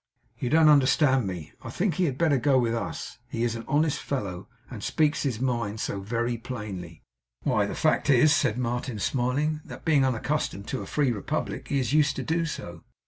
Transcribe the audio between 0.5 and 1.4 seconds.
understand